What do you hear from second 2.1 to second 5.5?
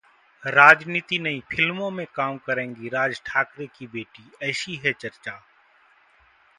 काम करेंगी राज ठाकरे की बेटी, ऐसी है चर्चा